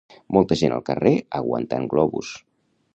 Molta 0.37 0.57
gent 0.61 0.73
al 0.77 0.81
carrer 0.89 1.13
aguantant 1.43 1.89
globus 1.95 2.35